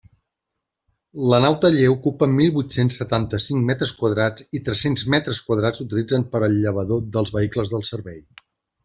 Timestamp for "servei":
7.93-8.19